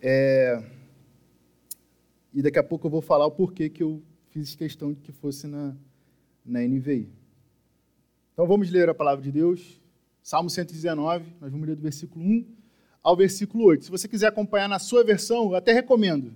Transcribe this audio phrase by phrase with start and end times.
[0.00, 0.62] É...
[2.32, 5.10] E daqui a pouco eu vou falar o porquê que eu fiz questão de que
[5.10, 5.74] fosse na,
[6.44, 7.08] na NVI.
[8.32, 9.80] Então vamos ler a palavra de Deus.
[10.22, 12.46] Salmo 119, nós vamos ler do versículo 1
[13.02, 13.86] ao versículo 8.
[13.86, 16.34] Se você quiser acompanhar na sua versão, eu até recomendo,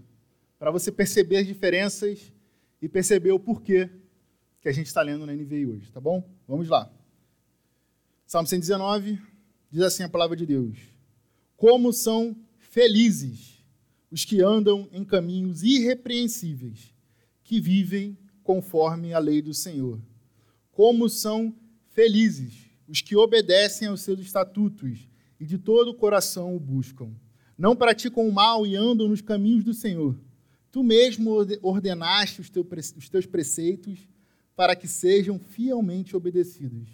[0.59, 2.33] para você perceber as diferenças
[2.81, 3.91] e perceber o porquê
[4.61, 6.27] que a gente está lendo na NVI hoje, tá bom?
[6.49, 6.91] Vamos lá.
[8.27, 9.21] Salmo 119
[9.71, 10.79] diz assim a palavra de Deus:
[11.57, 13.52] Como são felizes
[14.13, 16.93] os que andam em caminhos irrepreensíveis,
[17.43, 19.99] que vivem conforme a lei do Senhor.
[20.71, 21.55] Como são
[21.89, 25.09] felizes os que obedecem aos seus estatutos
[25.41, 27.11] e de todo o coração o buscam.
[27.57, 30.15] Não praticam o mal e andam nos caminhos do Senhor.
[30.71, 31.31] Tu mesmo
[31.63, 34.07] ordenaste os teus preceitos
[34.55, 36.89] para que sejam fielmente obedecidos.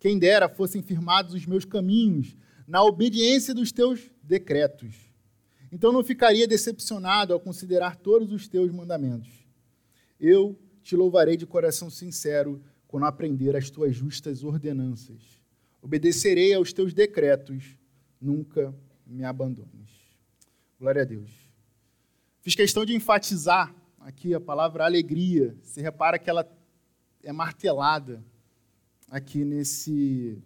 [0.00, 2.36] Quem dera fossem firmados os meus caminhos
[2.66, 5.11] na obediência dos teus decretos.
[5.72, 9.32] Então não ficaria decepcionado ao considerar todos os teus mandamentos.
[10.20, 15.40] Eu te louvarei de coração sincero quando aprender as tuas justas ordenanças.
[15.80, 17.74] Obedecerei aos teus decretos,
[18.20, 18.74] nunca
[19.06, 19.90] me abandones.
[20.78, 21.30] Glória a Deus.
[22.42, 25.56] Fiz questão de enfatizar aqui a palavra alegria.
[25.62, 26.46] Você repara que ela
[27.22, 28.22] é martelada
[29.08, 30.38] aqui nesse,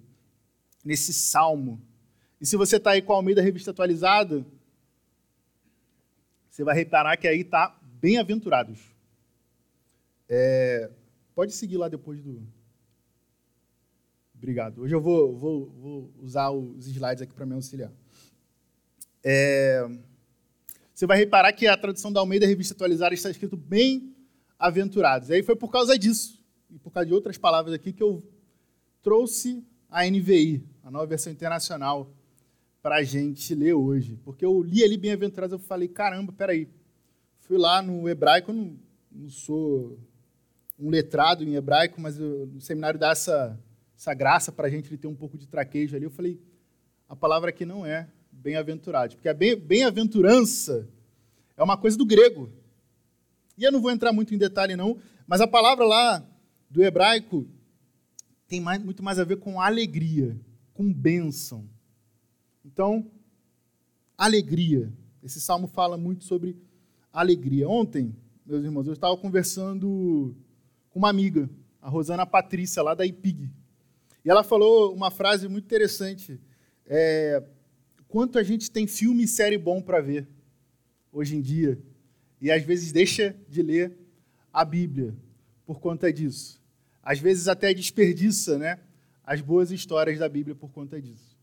[0.85, 1.83] nesse salmo.
[2.41, 4.47] E se você está aí com a Almeida Revista Atualizada,
[6.57, 8.81] você vai reparar que aí está bem-aventurados.
[10.27, 10.91] É,
[11.35, 12.43] pode seguir lá depois do.
[14.35, 14.81] Obrigado.
[14.81, 17.93] Hoje eu vou, vou, vou usar os slides aqui para me auxiliar.
[19.23, 19.87] É,
[20.95, 25.29] você vai reparar que a tradução da Almeida Revista Atualizada está escrito bem-aventurados.
[25.29, 28.27] E aí foi por causa disso, e por causa de outras palavras aqui, que eu
[29.03, 32.11] trouxe a NVI, a nova versão internacional,
[32.87, 34.17] para a gente ler hoje.
[34.23, 36.69] Porque eu li ali Bem-aventurados eu falei, caramba, peraí.
[37.41, 38.79] Fui lá no hebraico, eu não,
[39.11, 39.99] não sou
[40.79, 43.59] um letrado em hebraico, mas eu, o seminário dá essa,
[43.99, 46.05] essa graça para a gente ele ter um pouco de traquejo ali.
[46.05, 46.41] Eu falei,
[47.09, 50.89] a palavra aqui não é bem-aventurados, porque a bem-aventurança
[51.57, 52.53] é uma coisa do grego.
[53.59, 54.97] E eu não vou entrar muito em detalhe, não,
[55.27, 56.25] mas a palavra lá
[56.71, 57.49] do hebraico
[58.47, 60.41] tem mais, muito mais a ver com alegria,
[60.73, 61.69] com bênção.
[62.67, 63.11] Então,
[64.19, 64.93] alegria.
[65.23, 66.55] Esse salmo fala muito sobre
[67.13, 67.69] alegria.
[67.69, 70.37] Ontem, meus irmãos, eu estava conversando
[70.91, 71.49] com uma amiga,
[71.81, 73.51] a Rosana Patrícia, lá da IPIG.
[74.25, 76.41] E ela falou uma frase muito interessante.
[76.85, 77.43] É,
[78.09, 80.29] quanto a gente tem filme e série bom para ver
[81.13, 81.81] hoje em dia.
[82.41, 83.97] E às vezes deixa de ler
[84.53, 85.17] a Bíblia
[85.65, 86.61] por conta disso
[87.07, 88.81] às vezes até desperdiça né,
[89.23, 91.36] as boas histórias da Bíblia por conta disso.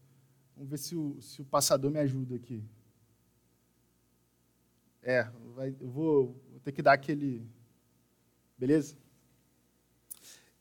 [0.56, 2.64] Vamos ver se o, se o passador me ajuda aqui.
[5.02, 7.46] É, vai, eu vou, vou, ter que dar aquele.
[8.58, 8.96] Beleza?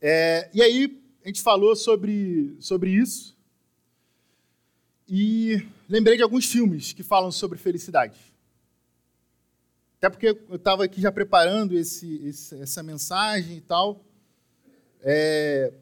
[0.01, 3.37] É, e aí, a gente falou sobre, sobre isso.
[5.09, 8.19] E lembrei de alguns filmes que falam sobre felicidade.
[9.99, 14.05] Até porque eu estava aqui já preparando esse, esse, essa mensagem e tal.
[15.01, 15.73] É,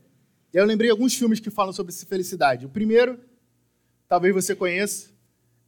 [0.53, 2.67] eu lembrei alguns filmes que falam sobre felicidade.
[2.67, 3.19] O primeiro,
[4.11, 5.09] talvez você conheça,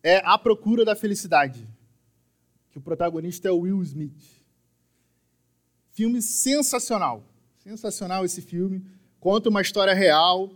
[0.02, 1.64] é A Procura da Felicidade,
[2.72, 4.20] que o protagonista é o Will Smith.
[5.92, 7.22] Filme sensacional.
[7.58, 8.84] Sensacional esse filme.
[9.20, 10.50] Conta uma história real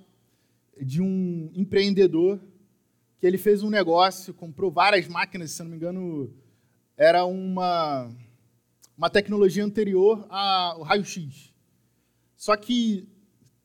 [0.82, 2.40] de um empreendedor
[3.18, 6.34] que ele fez um negócio, comprou várias máquinas, se não me engano,
[6.96, 8.10] era uma,
[8.98, 11.54] uma tecnologia anterior ao raio-x.
[12.36, 13.08] Só que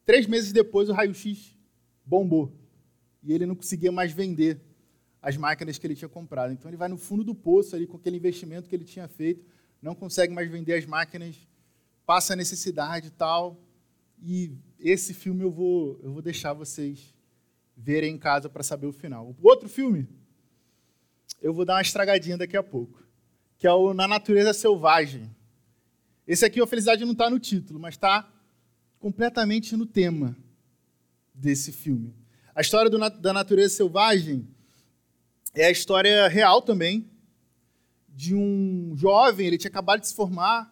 [0.06, 1.58] três meses depois o raio-x
[2.06, 2.61] bombou
[3.24, 4.60] e ele não conseguia mais vender
[5.22, 6.52] as máquinas que ele tinha comprado.
[6.52, 9.46] Então ele vai no fundo do poço ali com aquele investimento que ele tinha feito,
[9.82, 11.36] não consegue mais vender as máquinas,
[12.06, 13.60] passa a necessidade e tal.
[14.24, 17.14] E esse filme eu vou, eu vou deixar vocês
[17.76, 19.36] verem em casa para saber o final.
[19.42, 20.08] O outro filme,
[21.42, 23.04] eu vou dar uma estragadinha daqui a pouco,
[23.58, 25.36] que é o Na Natureza Selvagem.
[26.28, 28.32] Esse aqui, a felicidade não está no título, mas está
[29.00, 30.38] completamente no tema
[31.34, 32.21] desse filme.
[32.54, 34.48] A história do, da natureza selvagem
[35.54, 37.10] é a história real também
[38.10, 40.72] de um jovem, ele tinha acabado de se formar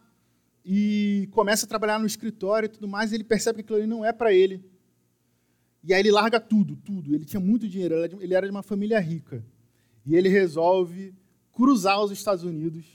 [0.63, 3.87] e começa a trabalhar no escritório e tudo mais, e ele percebe que aquilo ali
[3.87, 4.63] não é para ele.
[5.83, 7.15] E aí ele larga tudo, tudo.
[7.15, 9.43] Ele tinha muito dinheiro, ele era de uma família rica.
[10.05, 11.15] E ele resolve
[11.51, 12.85] cruzar os Estados Unidos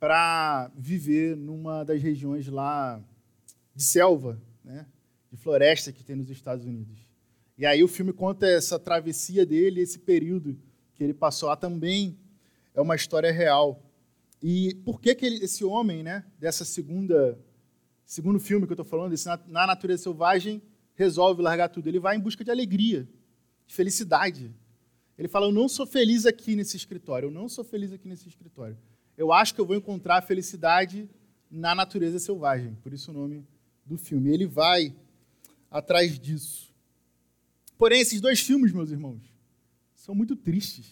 [0.00, 3.00] para viver numa das regiões lá
[3.74, 4.86] de selva, né,
[5.30, 7.11] de floresta que tem nos Estados Unidos.
[7.62, 10.58] E aí o filme conta essa travessia dele, esse período
[10.96, 12.18] que ele passou lá também.
[12.74, 13.80] é uma história real.
[14.42, 17.38] E por que, que ele, esse homem, né, dessa segunda,
[18.04, 20.60] segundo filme que eu estou falando, esse Na Natureza Selvagem,
[20.96, 21.86] resolve largar tudo?
[21.86, 23.08] Ele vai em busca de alegria,
[23.64, 24.50] de felicidade.
[25.16, 28.26] Ele fala: Eu não sou feliz aqui nesse escritório, eu não sou feliz aqui nesse
[28.26, 28.76] escritório.
[29.16, 31.08] Eu acho que eu vou encontrar a felicidade
[31.48, 33.46] na natureza selvagem, por isso o nome
[33.86, 34.30] do filme.
[34.34, 34.92] Ele vai
[35.70, 36.71] atrás disso.
[37.82, 39.20] Porém, esses dois filmes, meus irmãos,
[39.96, 40.86] são muito tristes.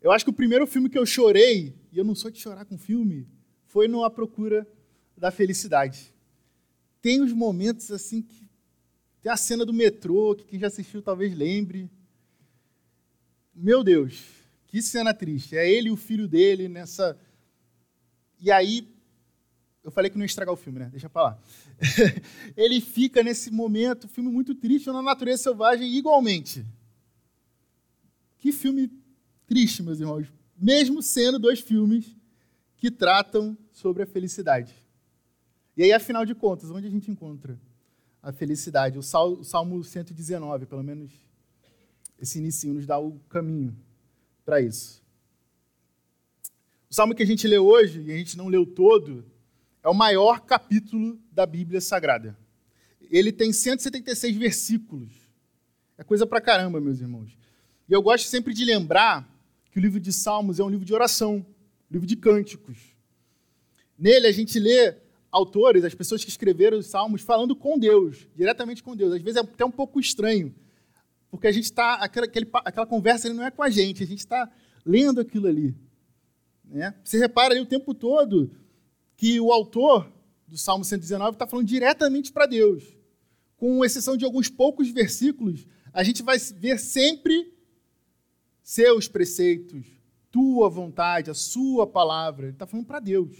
[0.00, 2.64] Eu acho que o primeiro filme que eu chorei, e eu não sou de chorar
[2.64, 3.28] com filme,
[3.66, 4.66] foi no A Procura
[5.14, 6.14] da Felicidade.
[7.02, 8.48] Tem os momentos assim que.
[9.20, 11.90] Tem a cena do metrô, que quem já assistiu talvez lembre.
[13.54, 14.24] Meu Deus,
[14.68, 15.54] que cena triste.
[15.54, 17.14] É ele e o filho dele nessa.
[18.40, 18.88] E aí,
[19.84, 20.88] eu falei que não ia estragar o filme, né?
[20.90, 21.42] Deixa pra lá.
[22.56, 26.66] ele fica nesse momento, filme muito triste, na natureza selvagem igualmente.
[28.38, 28.90] Que filme
[29.46, 30.26] triste, meus irmãos.
[30.56, 32.16] Mesmo sendo dois filmes
[32.76, 34.74] que tratam sobre a felicidade.
[35.76, 37.58] E aí, afinal de contas, onde a gente encontra
[38.20, 38.98] a felicidade?
[38.98, 41.12] O Salmo 119, pelo menos
[42.18, 43.76] esse início nos dá o caminho
[44.44, 45.02] para isso.
[46.90, 49.24] O salmo que a gente lê hoje, e a gente não leu todo,
[49.82, 52.36] é o maior capítulo da Bíblia Sagrada.
[53.10, 55.12] Ele tem 176 versículos.
[55.96, 57.36] É coisa pra caramba, meus irmãos.
[57.88, 59.28] E eu gosto sempre de lembrar
[59.70, 62.78] que o livro de Salmos é um livro de oração, um livro de cânticos.
[63.98, 64.94] Nele a gente lê
[65.30, 69.12] autores, as pessoas que escreveram os salmos, falando com Deus, diretamente com Deus.
[69.12, 70.54] Às vezes é até um pouco estranho,
[71.30, 72.26] porque a gente está, aquela,
[72.64, 74.50] aquela conversa não é com a gente, a gente está
[74.84, 75.74] lendo aquilo ali.
[76.64, 76.94] Né?
[77.02, 78.50] Você repara ali o tempo todo
[79.18, 80.10] que o autor
[80.46, 82.84] do Salmo 119 está falando diretamente para Deus.
[83.56, 87.52] Com exceção de alguns poucos versículos, a gente vai ver sempre
[88.62, 89.84] seus preceitos,
[90.30, 92.46] tua vontade, a sua palavra.
[92.46, 93.36] Ele está falando para Deus.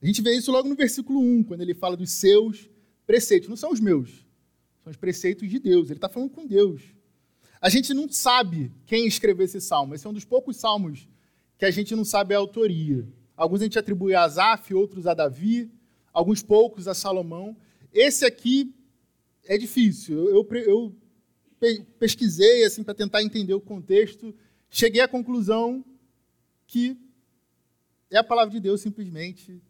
[0.00, 2.70] A gente vê isso logo no versículo 1, quando ele fala dos seus
[3.06, 3.50] preceitos.
[3.50, 4.26] Não são os meus,
[4.82, 5.90] são os preceitos de Deus.
[5.90, 6.82] Ele está falando com Deus.
[7.60, 9.94] A gente não sabe quem escreveu esse salmo.
[9.94, 11.06] Esse é um dos poucos salmos
[11.58, 13.06] que a gente não sabe a autoria.
[13.36, 15.70] Alguns a gente atribui a Asaf, outros a Davi,
[16.12, 17.56] alguns poucos a Salomão.
[17.92, 18.74] Esse aqui
[19.44, 20.16] é difícil.
[20.16, 20.96] Eu, eu,
[21.60, 24.34] eu pesquisei assim para tentar entender o contexto,
[24.70, 25.84] cheguei à conclusão
[26.66, 26.96] que
[28.10, 29.62] é a palavra de Deus simplesmente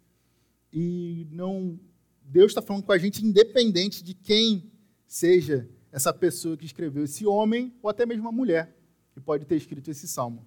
[0.73, 1.79] e não
[2.23, 4.71] Deus está falando com a gente independente de quem
[5.07, 8.77] seja essa pessoa que escreveu esse homem, ou até mesmo uma mulher
[9.12, 10.47] que pode ter escrito esse salmo.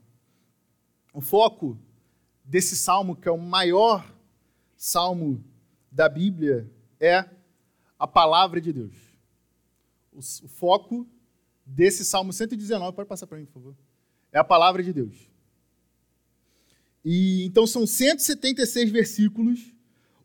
[1.14, 1.80] O foco
[2.50, 4.12] desse salmo, que é o maior
[4.76, 5.44] salmo
[5.92, 6.68] da Bíblia,
[7.00, 7.24] é
[7.98, 8.96] a palavra de Deus.
[10.12, 11.08] O, o foco
[11.64, 13.76] desse salmo 119, pode passar para mim, por favor,
[14.32, 15.30] é a palavra de Deus.
[17.06, 19.72] E então são 176 versículos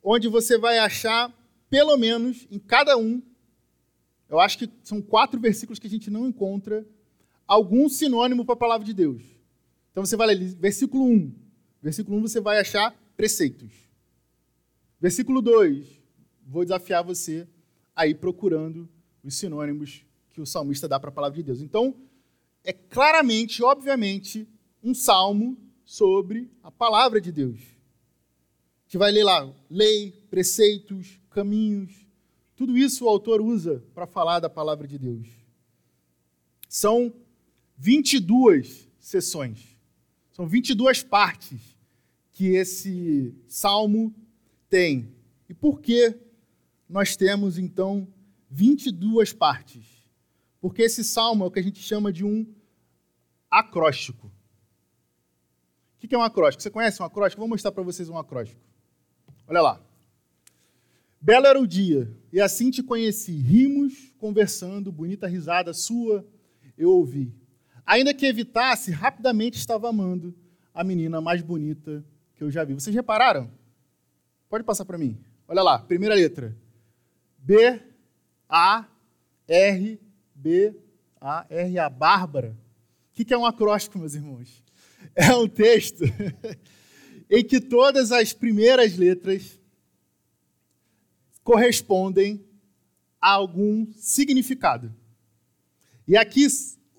[0.03, 1.31] onde você vai achar
[1.69, 3.23] pelo menos em cada um
[4.31, 6.87] eu acho que são quatro versículos que a gente não encontra
[7.47, 9.23] algum sinônimo para a palavra de Deus.
[9.93, 11.44] Então você vai ler versículo 1.
[11.85, 13.71] Versículo 1 você vai achar preceitos.
[14.99, 16.01] Versículo 2,
[16.47, 17.47] vou desafiar você
[17.95, 18.89] a ir procurando
[19.23, 21.61] os sinônimos que o salmista dá para a palavra de Deus.
[21.61, 21.95] Então,
[22.65, 24.49] é claramente, obviamente,
[24.83, 27.61] um salmo sobre a palavra de Deus.
[27.61, 32.07] A gente vai ler lá lei, preceitos, caminhos,
[32.57, 35.29] tudo isso o autor usa para falar da palavra de Deus.
[36.67, 37.13] São
[37.77, 39.77] 22 sessões.
[40.33, 41.74] São 22 partes
[42.35, 44.13] que esse salmo
[44.69, 45.15] tem.
[45.49, 46.19] E por que
[46.89, 48.07] nós temos, então,
[48.51, 49.87] 22 partes?
[50.61, 52.45] Porque esse salmo é o que a gente chama de um
[53.49, 54.27] acróstico.
[55.97, 56.63] O que é um acróstico?
[56.63, 57.41] Você conhece um acróstico?
[57.41, 58.61] Vou mostrar para vocês um acróstico.
[59.47, 59.81] Olha lá.
[61.21, 63.33] Belo era o dia, e assim te conheci.
[63.33, 66.27] Rimos, conversando, bonita risada sua,
[66.77, 67.33] eu ouvi.
[67.87, 70.35] Ainda que evitasse, rapidamente estava amando
[70.75, 72.05] a menina mais bonita
[72.45, 72.75] eu já vi.
[72.75, 73.51] Vocês repararam?
[74.49, 75.19] Pode passar para mim.
[75.49, 76.57] Olha lá, primeira letra.
[77.39, 77.81] B,
[78.49, 78.87] A,
[79.47, 80.01] R,
[80.35, 80.75] B,
[81.21, 81.91] A, R, A.
[81.91, 82.57] Bárbara.
[83.11, 84.63] O que é um acróstico, meus irmãos?
[85.17, 86.03] É um texto
[87.31, 89.61] em que todas as primeiras letras
[91.45, 92.45] correspondem
[93.21, 94.93] a algum significado.
[96.09, 96.49] E aqui,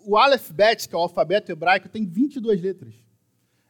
[0.05, 2.93] o Aleph Bet, que é o alfabeto hebraico, tem 22 letras.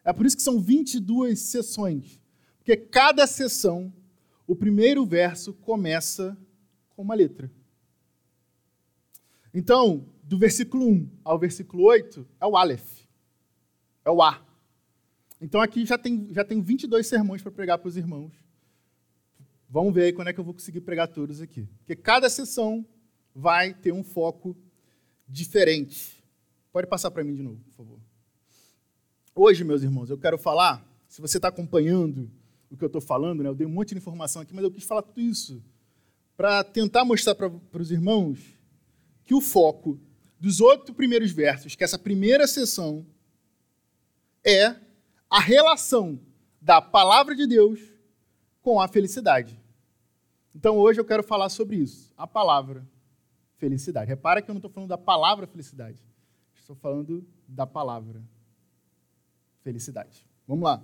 [0.05, 2.21] É por isso que são 22 sessões.
[2.59, 3.91] Porque cada sessão,
[4.47, 6.37] o primeiro verso começa
[6.95, 7.51] com uma letra.
[9.53, 13.05] Então, do versículo 1 ao versículo 8 é o Aleph,
[14.03, 14.45] é o A.
[15.39, 18.33] Então aqui já tem, já tem 22 sermões para pregar para os irmãos.
[19.69, 21.67] Vamos ver aí quando é que eu vou conseguir pregar todos aqui.
[21.79, 22.85] Porque cada sessão
[23.33, 24.55] vai ter um foco
[25.27, 26.23] diferente.
[26.71, 28.04] Pode passar para mim de novo, por favor.
[29.37, 32.31] Hoje, meus irmãos, eu quero falar, se você está acompanhando
[32.71, 34.71] o que eu estou falando, né, eu dei um monte de informação aqui, mas eu
[34.71, 35.61] quis falar tudo isso
[36.37, 37.51] para tentar mostrar para
[37.81, 38.39] os irmãos
[39.25, 39.99] que o foco
[40.39, 43.05] dos oito primeiros versos, que essa primeira sessão,
[44.41, 44.73] é
[45.29, 46.17] a relação
[46.61, 47.81] da palavra de Deus
[48.61, 49.59] com a felicidade.
[50.55, 52.87] Então hoje eu quero falar sobre isso, a palavra
[53.57, 54.07] felicidade.
[54.07, 55.99] Repara que eu não estou falando da palavra felicidade,
[56.55, 58.23] estou falando da palavra
[59.65, 60.23] felicidade.
[60.47, 60.81] Vamos lá.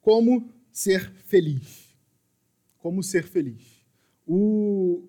[0.00, 1.92] Como ser feliz?
[2.78, 3.84] Como ser feliz?
[4.24, 5.08] O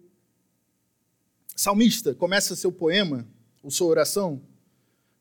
[1.56, 3.28] salmista começa seu poema,
[3.62, 4.42] ou sua oração,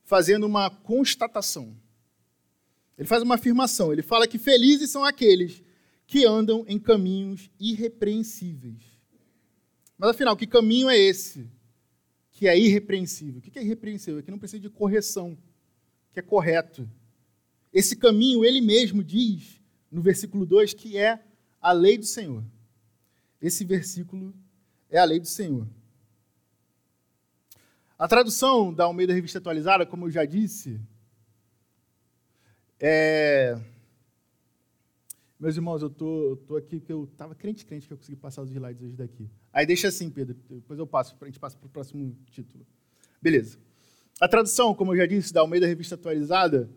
[0.05, 1.77] fazendo uma constatação.
[2.97, 3.93] Ele faz uma afirmação.
[3.93, 5.63] Ele fala que felizes são aqueles
[6.07, 8.83] que andam em caminhos irrepreensíveis.
[9.99, 11.47] Mas afinal, que caminho é esse
[12.31, 13.39] que é irrepreensível?
[13.39, 14.21] O que é irrepreensível?
[14.21, 15.37] É que não precisa de correção,
[16.13, 16.89] que é correto.
[17.75, 21.21] Esse caminho, ele mesmo diz, no versículo 2, que é
[21.61, 22.45] a lei do Senhor.
[23.43, 24.33] Esse versículo
[24.89, 25.67] é a lei do Senhor.
[27.99, 30.81] A tradução da Almeida Revista Atualizada, como eu já disse,
[32.79, 33.61] é...
[35.39, 38.43] Meus irmãos, eu tô, tô aqui porque eu estava crente, crente que eu consegui passar
[38.43, 39.29] os slides hoje daqui.
[39.53, 42.65] Aí deixa assim, Pedro, depois eu passo, a gente passa para o próximo título.
[43.21, 43.59] Beleza.
[44.21, 46.71] A tradução, como eu já disse, da Almeida Revista Atualizada,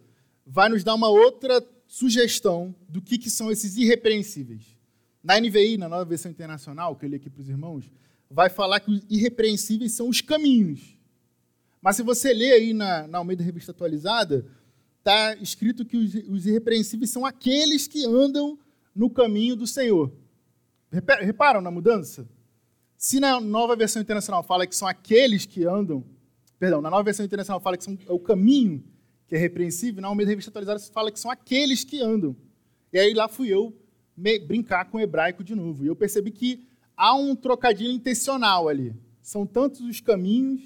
[0.50, 4.78] vai nos dar uma outra sugestão do que, que são esses irrepreensíveis.
[5.22, 7.92] Na NVI, na nova versão internacional, que eu li aqui para os irmãos,
[8.32, 10.98] vai falar que os irrepreensíveis são os caminhos.
[11.82, 14.46] Mas se você ler aí na, na Almeida Revista Atualizada,
[15.00, 18.58] está escrito que os, os irrepreensíveis são aqueles que andam
[18.96, 20.12] no caminho do Senhor.
[20.92, 22.28] Reparam na mudança?
[22.98, 26.04] Se na nova versão internacional fala que são aqueles que andam,
[26.58, 28.84] perdão, na nova versão internacional fala que são, é o caminho
[29.28, 32.36] que é repreensível, na Almeida Revista Atualizada fala que são aqueles que andam.
[32.94, 33.76] E aí lá fui eu
[34.16, 35.84] me, brincar com o hebraico de novo.
[35.84, 36.66] E eu percebi que
[36.96, 38.96] há um trocadilho intencional ali.
[39.22, 40.62] São tantos os caminhos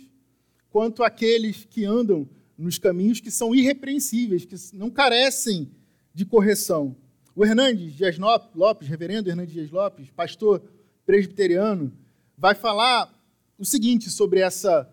[0.69, 5.71] quanto aqueles que andam nos caminhos que são irrepreensíveis, que não carecem
[6.13, 6.95] de correção.
[7.35, 8.17] O Hernandes Dias
[8.53, 10.61] Lopes, reverendo Hernandes Dias Lopes, pastor
[11.05, 11.91] presbiteriano,
[12.37, 13.11] vai falar
[13.57, 14.87] o seguinte sobre essa,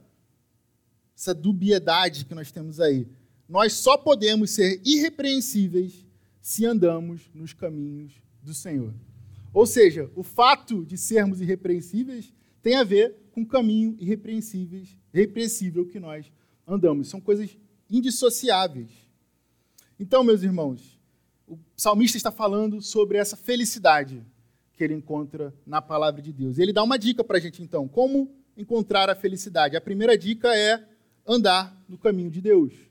[1.16, 3.06] essa dubiedade que nós temos aí.
[3.48, 6.06] Nós só podemos ser irrepreensíveis
[6.40, 8.12] se andamos nos caminhos
[8.42, 8.92] do Senhor.
[9.52, 15.98] Ou seja, o fato de sermos irrepreensíveis tem a ver com o caminho irrepreensível que
[15.98, 16.30] nós
[16.66, 17.08] andamos.
[17.08, 17.56] São coisas
[17.88, 18.90] indissociáveis.
[19.98, 21.00] Então, meus irmãos,
[21.46, 24.22] o salmista está falando sobre essa felicidade
[24.74, 26.58] que ele encontra na palavra de Deus.
[26.58, 29.76] Ele dá uma dica para a gente, então, como encontrar a felicidade.
[29.76, 30.86] A primeira dica é
[31.26, 32.87] andar no caminho de Deus.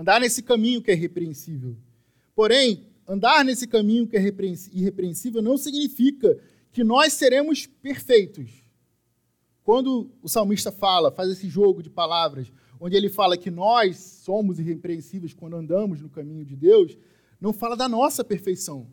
[0.00, 1.76] Andar nesse caminho que é irrepreensível.
[2.34, 4.20] Porém, andar nesse caminho que é
[4.72, 6.38] irrepreensível não significa
[6.72, 8.64] que nós seremos perfeitos.
[9.62, 14.58] Quando o salmista fala, faz esse jogo de palavras, onde ele fala que nós somos
[14.58, 16.96] irrepreensíveis quando andamos no caminho de Deus,
[17.38, 18.90] não fala da nossa perfeição,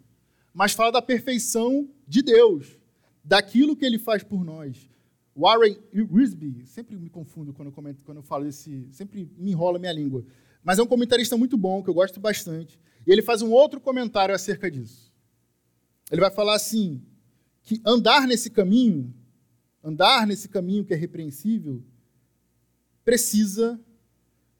[0.54, 2.78] mas fala da perfeição de Deus,
[3.24, 4.90] daquilo que ele faz por nós.
[5.34, 9.80] Warren Risby, sempre me confundo quando eu, comento, quando eu falo esse, sempre me enrola
[9.80, 10.26] minha língua,
[10.64, 13.80] mas é um comentarista muito bom, que eu gosto bastante, e ele faz um outro
[13.80, 15.14] comentário acerca disso.
[16.12, 17.02] Ele vai falar assim,
[17.64, 19.14] que andar nesse caminho,
[19.84, 21.84] andar nesse caminho que é repreensível,
[23.04, 23.80] precisa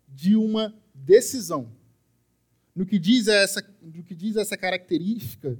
[0.08, 1.72] de uma decisão.
[2.76, 5.58] No que diz essa, no que diz essa característica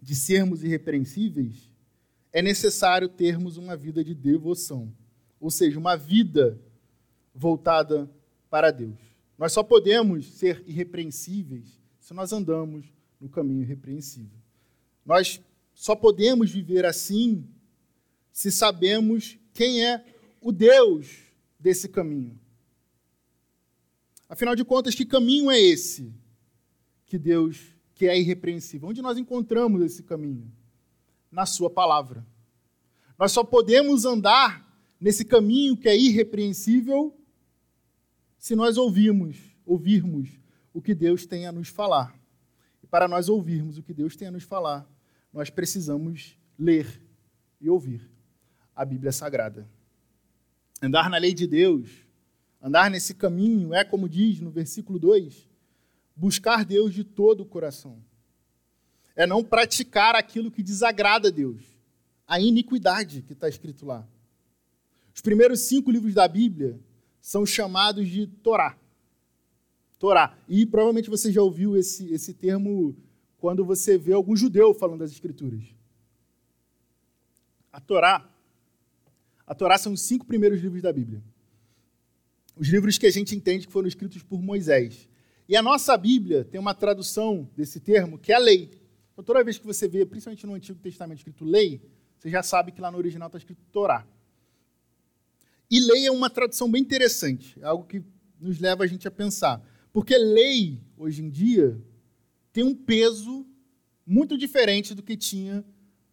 [0.00, 1.70] de sermos irrepreensíveis,
[2.32, 4.94] é necessário termos uma vida de devoção,
[5.40, 6.60] ou seja, uma vida
[7.34, 8.10] voltada
[8.48, 8.98] para Deus.
[9.38, 12.86] Nós só podemos ser irrepreensíveis se nós andamos
[13.20, 14.38] no caminho irrepreensível.
[15.04, 15.40] Nós
[15.74, 17.46] só podemos viver assim
[18.32, 20.04] se sabemos quem é
[20.40, 21.18] o Deus
[21.58, 22.38] desse caminho.
[24.28, 26.12] Afinal de contas, que caminho é esse
[27.06, 27.58] que Deus,
[27.94, 28.88] que é irrepreensível?
[28.88, 30.50] Onde nós encontramos esse caminho?
[31.30, 32.26] Na Sua palavra.
[33.18, 34.66] Nós só podemos andar
[35.00, 37.14] nesse caminho que é irrepreensível
[38.46, 40.38] se nós ouvirmos, ouvirmos
[40.72, 42.16] o que Deus tem a nos falar.
[42.80, 44.88] E para nós ouvirmos o que Deus tem a nos falar,
[45.32, 47.02] nós precisamos ler
[47.60, 48.08] e ouvir
[48.72, 49.68] a Bíblia Sagrada.
[50.80, 51.90] Andar na lei de Deus,
[52.62, 55.48] andar nesse caminho, é como diz no versículo 2,
[56.14, 58.00] buscar Deus de todo o coração.
[59.16, 61.64] É não praticar aquilo que desagrada a Deus.
[62.28, 64.06] A iniquidade que está escrito lá.
[65.12, 66.78] Os primeiros cinco livros da Bíblia
[67.26, 68.78] são chamados de Torá.
[69.98, 70.38] Torá.
[70.48, 72.96] E provavelmente você já ouviu esse, esse termo
[73.36, 75.64] quando você vê algum judeu falando das Escrituras.
[77.72, 78.30] A Torá,
[79.44, 81.20] a Torá são os cinco primeiros livros da Bíblia.
[82.54, 85.08] Os livros que a gente entende que foram escritos por Moisés.
[85.48, 88.70] E a nossa Bíblia tem uma tradução desse termo que é a lei.
[89.12, 91.82] Então, toda vez que você vê, principalmente no Antigo Testamento, escrito lei,
[92.16, 94.06] você já sabe que lá no original está escrito Torá.
[95.70, 98.02] E lei é uma tradução bem interessante, é algo que
[98.40, 99.62] nos leva a gente a pensar.
[99.92, 101.80] Porque lei, hoje em dia,
[102.52, 103.46] tem um peso
[104.06, 105.64] muito diferente do que tinha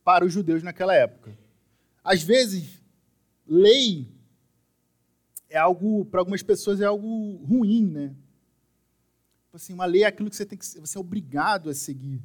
[0.03, 1.37] para os judeus naquela época.
[2.03, 2.81] Às vezes,
[3.45, 4.11] lei
[5.49, 8.15] é algo, para algumas pessoas, é algo ruim, né?
[9.43, 12.21] Tipo assim, uma lei é aquilo que você tem que você é obrigado a seguir.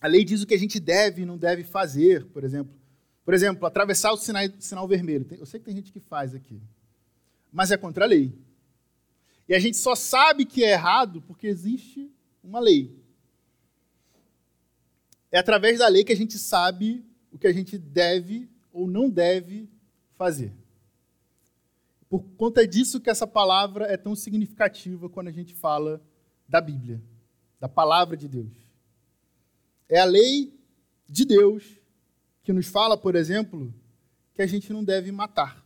[0.00, 2.79] A lei diz o que a gente deve e não deve fazer, por exemplo.
[3.24, 5.26] Por exemplo, atravessar o sinal, sinal vermelho.
[5.38, 6.60] Eu sei que tem gente que faz aqui.
[7.52, 8.32] Mas é contra a lei.
[9.48, 12.10] E a gente só sabe que é errado porque existe
[12.42, 12.96] uma lei.
[15.30, 19.08] É através da lei que a gente sabe o que a gente deve ou não
[19.08, 19.68] deve
[20.16, 20.52] fazer.
[22.08, 26.02] Por conta disso que essa palavra é tão significativa quando a gente fala
[26.48, 27.00] da Bíblia,
[27.60, 28.52] da palavra de Deus.
[29.88, 30.52] É a lei
[31.08, 31.79] de Deus
[32.50, 33.72] que nos fala, por exemplo,
[34.34, 35.64] que a gente não deve matar.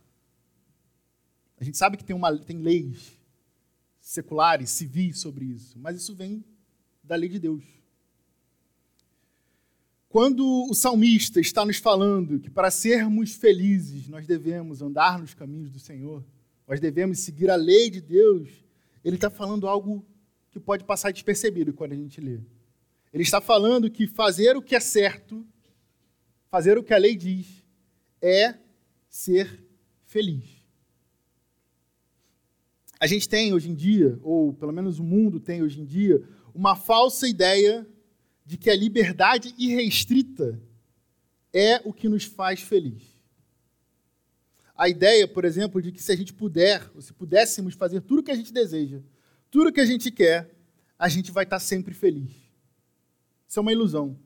[1.59, 3.19] A gente sabe que tem, uma, tem leis
[3.99, 6.45] seculares, civis sobre isso, mas isso vem
[7.03, 7.63] da lei de Deus.
[10.07, 15.71] Quando o salmista está nos falando que para sermos felizes nós devemos andar nos caminhos
[15.71, 16.23] do Senhor,
[16.67, 18.47] nós devemos seguir a lei de Deus,
[19.03, 20.05] ele está falando algo
[20.51, 22.41] que pode passar despercebido quando a gente lê.
[23.11, 25.43] Ele está falando que fazer o que é certo,
[26.55, 27.65] fazer o que a lei diz,
[28.21, 28.55] é
[29.09, 29.61] ser
[30.05, 30.45] feliz.
[32.97, 36.25] A gente tem hoje em dia, ou pelo menos o mundo tem hoje em dia,
[36.53, 37.85] uma falsa ideia
[38.45, 40.57] de que a liberdade irrestrita
[41.51, 43.03] é o que nos faz feliz.
[44.77, 48.19] A ideia, por exemplo, de que se a gente puder, ou se pudéssemos fazer tudo
[48.19, 49.01] o que a gente deseja,
[49.51, 50.55] tudo o que a gente quer,
[50.97, 52.31] a gente vai estar sempre feliz.
[53.45, 54.17] Isso é uma ilusão.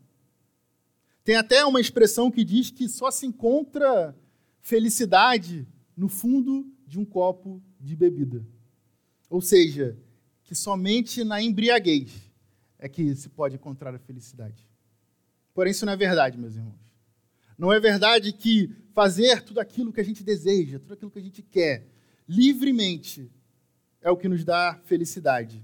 [1.23, 4.15] Tem até uma expressão que diz que só se encontra
[4.61, 8.45] felicidade no fundo de um copo de bebida.
[9.29, 9.97] Ou seja,
[10.43, 12.11] que somente na embriaguez
[12.79, 14.67] é que se pode encontrar a felicidade.
[15.53, 16.79] Porém, isso não é verdade, meus irmãos.
[17.57, 21.21] Não é verdade que fazer tudo aquilo que a gente deseja, tudo aquilo que a
[21.21, 21.85] gente quer,
[22.27, 23.29] livremente,
[24.01, 25.61] é o que nos dá felicidade.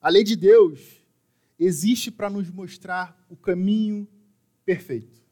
[0.00, 0.80] A lei de Deus
[1.58, 4.06] existe para nos mostrar o caminho
[4.64, 5.22] perfeito.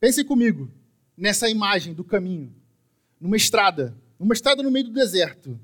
[0.00, 0.70] Pense comigo
[1.16, 2.54] nessa imagem do caminho,
[3.20, 5.58] numa estrada, numa estrada no meio do deserto.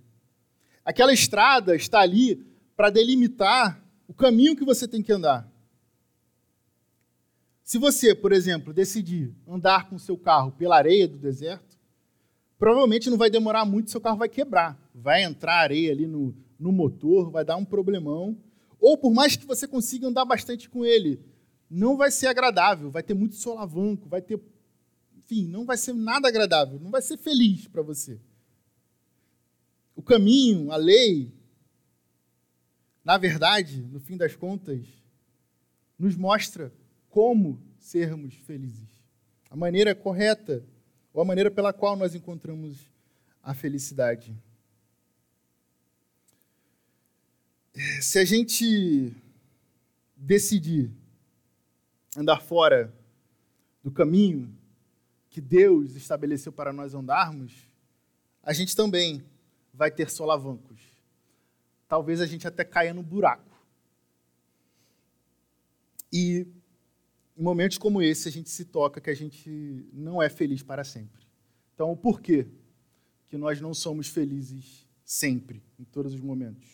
[0.84, 5.50] Aquela estrada está ali para delimitar o caminho que você tem que andar.
[7.62, 11.78] Se você, por exemplo, decidir andar com seu carro pela areia do deserto,
[12.58, 14.76] provavelmente não vai demorar muito, seu carro vai quebrar.
[14.94, 18.36] Vai entrar areia ali no, no motor, vai dar um problemão.
[18.80, 21.20] Ou por mais que você consiga andar bastante com ele,
[21.70, 24.40] não vai ser agradável, vai ter muito solavanco, vai ter.
[25.16, 28.20] Enfim, não vai ser nada agradável, não vai ser feliz para você.
[29.94, 31.32] O caminho, a lei,
[33.04, 34.84] na verdade, no fim das contas,
[35.96, 36.72] nos mostra
[37.08, 38.88] como sermos felizes.
[39.48, 40.64] A maneira correta,
[41.12, 42.90] ou a maneira pela qual nós encontramos
[43.42, 44.34] a felicidade.
[48.00, 49.14] Se a gente
[50.16, 50.99] decidir
[52.16, 52.92] andar fora
[53.82, 54.56] do caminho
[55.28, 57.68] que Deus estabeleceu para nós andarmos,
[58.42, 59.24] a gente também
[59.72, 60.80] vai ter solavancos.
[61.86, 63.50] Talvez a gente até caia no buraco.
[66.12, 66.46] E
[67.36, 70.84] em momentos como esse, a gente se toca que a gente não é feliz para
[70.84, 71.26] sempre.
[71.74, 72.46] Então, por quê
[73.28, 76.68] que nós não somos felizes sempre, em todos os momentos?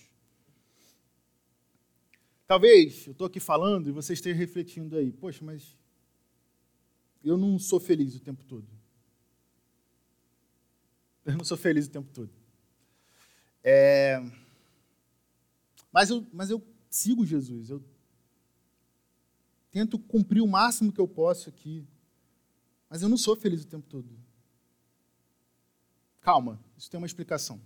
[2.46, 5.76] Talvez eu estou aqui falando e você esteja refletindo aí, poxa, mas
[7.24, 8.66] eu não sou feliz o tempo todo.
[11.24, 12.30] Eu não sou feliz o tempo todo.
[13.64, 14.22] É...
[15.90, 17.82] Mas, eu, mas eu sigo Jesus, eu
[19.72, 21.84] tento cumprir o máximo que eu posso aqui,
[22.88, 24.08] mas eu não sou feliz o tempo todo.
[26.20, 27.60] Calma, isso tem uma explicação.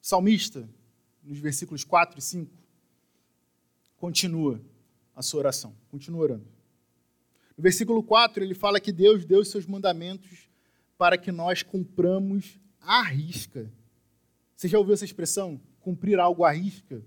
[0.00, 0.68] Salmista,
[1.22, 2.65] nos versículos 4 e 5,
[3.96, 4.60] continua
[5.14, 6.46] a sua oração, continua orando.
[7.56, 10.48] No versículo 4, ele fala que Deus deu os seus mandamentos
[10.98, 13.72] para que nós cumpramos à risca.
[14.54, 15.60] Você já ouviu essa expressão?
[15.80, 17.02] Cumprir algo à risca?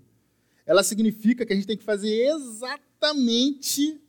[0.66, 4.00] Ela significa que a gente tem que fazer exatamente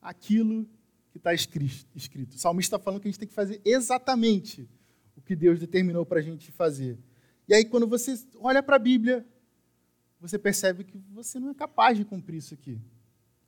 [0.00, 0.66] aquilo
[1.10, 2.34] que está escrito.
[2.34, 4.68] O salmista está falando que a gente tem que fazer exatamente
[5.16, 6.98] o que Deus determinou para a gente fazer.
[7.48, 9.26] E aí, quando você olha para a Bíblia,
[10.20, 12.78] você percebe que você não é capaz de cumprir isso aqui,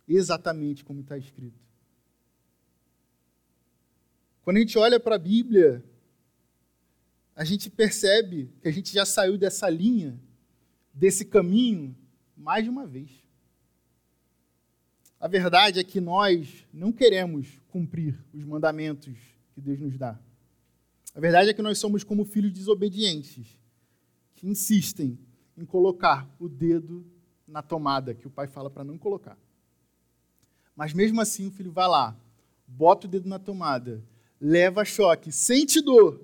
[0.08, 1.60] exatamente como está escrito.
[4.42, 5.84] Quando a gente olha para a Bíblia,
[7.36, 10.18] a gente percebe que a gente já saiu dessa linha,
[10.92, 11.96] desse caminho,
[12.36, 13.10] mais de uma vez.
[15.20, 19.16] A verdade é que nós não queremos cumprir os mandamentos
[19.54, 20.18] que Deus nos dá.
[21.14, 23.46] A verdade é que nós somos como filhos desobedientes,
[24.34, 25.18] que insistem
[25.56, 27.04] em colocar o dedo
[27.46, 29.36] na tomada que o pai fala para não colocar.
[30.74, 32.16] Mas mesmo assim o filho vai lá,
[32.66, 34.02] bota o dedo na tomada,
[34.40, 36.20] leva choque, sente dor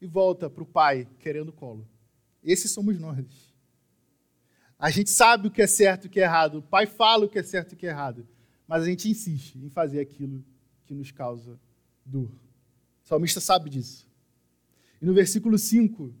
[0.00, 1.86] e volta para o pai querendo colo.
[2.42, 3.52] Esses somos nós.
[4.78, 7.26] A gente sabe o que é certo e o que é errado, o pai fala
[7.26, 8.26] o que é certo e o que é errado,
[8.66, 10.44] mas a gente insiste em fazer aquilo
[10.84, 11.58] que nos causa
[12.04, 12.30] dor.
[13.04, 14.08] O salmista sabe disso.
[15.00, 16.12] E no versículo 5,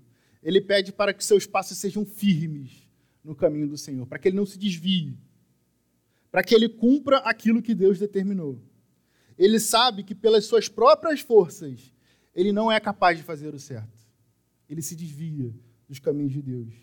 [0.42, 2.88] ele pede para que seus passos sejam firmes
[3.22, 5.16] no caminho do Senhor, para que ele não se desvie,
[6.30, 8.60] para que ele cumpra aquilo que Deus determinou.
[9.38, 11.92] Ele sabe que pelas suas próprias forças
[12.34, 13.98] ele não é capaz de fazer o certo.
[14.68, 15.54] Ele se desvia
[15.88, 16.74] dos caminhos de Deus.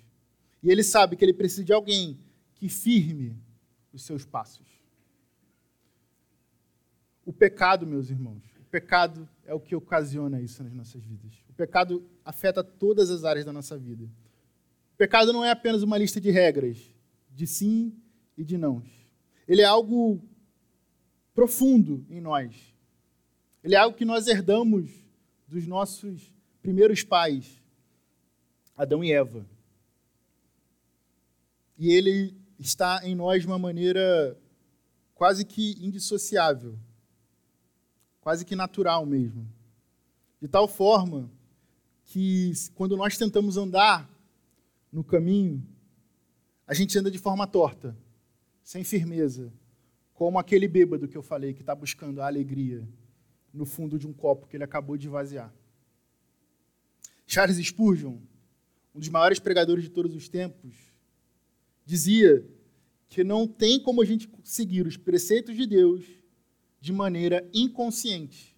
[0.61, 2.19] E ele sabe que ele precisa de alguém
[2.55, 3.35] que firme
[3.91, 4.67] os seus passos.
[7.25, 11.33] O pecado, meus irmãos, pecado é o que ocasiona isso nas nossas vidas.
[11.49, 14.05] O pecado afeta todas as áreas da nossa vida.
[14.93, 16.77] O pecado não é apenas uma lista de regras,
[17.31, 17.93] de sim
[18.37, 18.83] e de não.
[19.47, 20.21] Ele é algo
[21.33, 22.55] profundo em nós.
[23.63, 24.91] Ele é algo que nós herdamos
[25.47, 27.61] dos nossos primeiros pais,
[28.77, 29.45] Adão e Eva.
[31.77, 34.37] E ele está em nós de uma maneira
[35.15, 36.77] quase que indissociável,
[38.29, 39.51] quase que natural mesmo.
[40.39, 41.31] De tal forma
[42.05, 44.07] que quando nós tentamos andar
[44.91, 45.67] no caminho,
[46.67, 47.97] a gente anda de forma torta,
[48.63, 49.51] sem firmeza,
[50.13, 52.87] como aquele bêbado que eu falei que está buscando a alegria
[53.51, 55.51] no fundo de um copo que ele acabou de vaziar.
[57.25, 58.19] Charles Spurgeon,
[58.93, 60.75] um dos maiores pregadores de todos os tempos,
[61.83, 62.45] dizia
[63.07, 66.18] que não tem como a gente seguir os preceitos de Deus
[66.79, 68.55] de maneira inconsciente.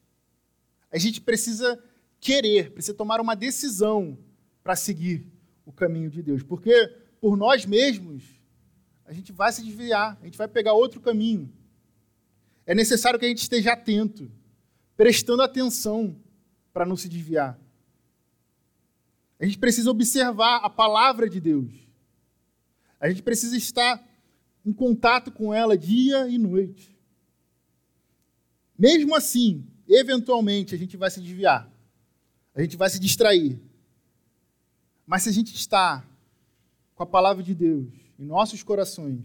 [0.91, 1.81] A gente precisa
[2.19, 4.17] querer, precisa tomar uma decisão
[4.63, 5.25] para seguir
[5.65, 6.87] o caminho de Deus, porque
[7.19, 8.23] por nós mesmos
[9.05, 11.51] a gente vai se desviar, a gente vai pegar outro caminho.
[12.65, 14.31] É necessário que a gente esteja atento,
[14.95, 16.15] prestando atenção
[16.71, 17.59] para não se desviar.
[19.39, 21.73] A gente precisa observar a palavra de Deus.
[22.99, 24.07] A gente precisa estar
[24.63, 26.95] em contato com ela dia e noite.
[28.81, 31.71] Mesmo assim, eventualmente a gente vai se desviar.
[32.55, 33.61] A gente vai se distrair.
[35.05, 36.03] Mas se a gente está
[36.95, 39.23] com a palavra de Deus em nossos corações,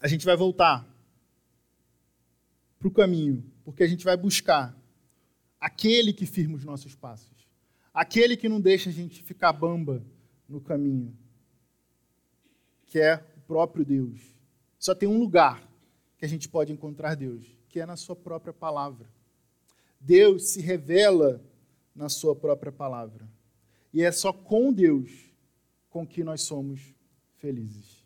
[0.00, 0.86] a gente vai voltar
[2.78, 4.72] para o caminho, porque a gente vai buscar
[5.58, 7.48] aquele que firma os nossos passos,
[7.92, 10.04] aquele que não deixa a gente ficar bamba
[10.48, 11.18] no caminho,
[12.86, 14.20] que é o próprio Deus.
[14.78, 15.68] Só tem um lugar
[16.20, 19.08] que a gente pode encontrar Deus, que é na Sua própria palavra.
[19.98, 21.42] Deus se revela
[21.94, 23.26] na Sua própria palavra.
[23.90, 25.10] E é só com Deus
[25.88, 26.94] com que nós somos
[27.38, 28.04] felizes.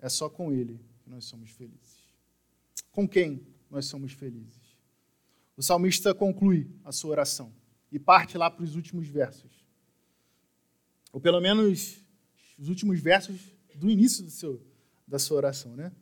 [0.00, 2.02] É só com Ele que nós somos felizes.
[2.90, 4.76] Com quem nós somos felizes?
[5.56, 7.52] O salmista conclui a sua oração
[7.92, 9.64] e parte lá para os últimos versos.
[11.12, 12.04] Ou pelo menos
[12.58, 13.40] os últimos versos
[13.72, 14.60] do início do seu,
[15.06, 15.92] da sua oração, né?